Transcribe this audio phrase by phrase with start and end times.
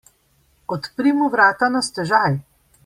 [0.75, 2.31] Odpri mu vrata na stežaj!